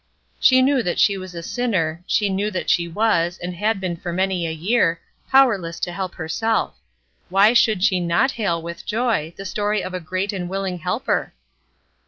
She 0.39 0.63
knew 0.63 0.81
that 0.81 0.97
she 0.97 1.15
was 1.15 1.35
a 1.35 1.43
sinner; 1.43 2.03
she 2.07 2.27
knew 2.27 2.49
that 2.49 2.71
she 2.71 2.87
was, 2.87 3.37
and 3.37 3.53
had 3.53 3.79
been 3.79 3.95
for 3.95 4.11
many 4.11 4.47
a 4.47 4.51
year, 4.51 4.99
powerless 5.29 5.79
to 5.81 5.91
help 5.91 6.15
herself. 6.15 6.79
Why 7.29 7.53
should 7.53 7.83
she 7.83 7.99
not 7.99 8.31
hail 8.31 8.59
with 8.59 8.83
joy 8.83 9.31
the 9.37 9.45
story 9.45 9.83
of 9.83 9.93
a 9.93 9.99
great 9.99 10.33
and 10.33 10.49
willing 10.49 10.79
Helper? 10.79 11.33